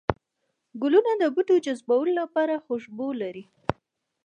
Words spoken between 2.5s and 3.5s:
خوشبو لري